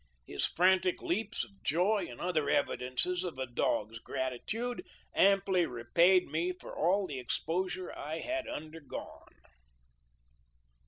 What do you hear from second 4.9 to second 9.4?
amply repaid me for all the exposure I had undergone."